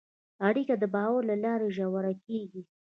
[0.47, 2.61] اړیکه د باور له لارې ژوره کېږي.